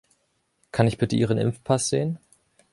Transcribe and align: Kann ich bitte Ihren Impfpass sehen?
Kann 0.71 0.87
ich 0.87 0.97
bitte 0.97 1.15
Ihren 1.15 1.37
Impfpass 1.37 1.89
sehen? 1.89 2.17